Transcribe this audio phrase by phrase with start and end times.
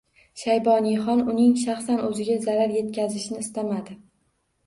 [0.43, 3.99] Shayboniyxon uning shaxsan o‘ziga zarar etkazishni istamaydi.